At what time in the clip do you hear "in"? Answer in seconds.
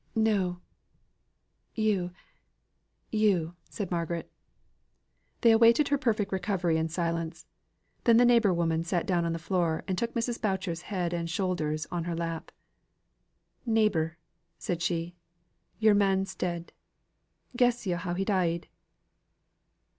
6.77-6.89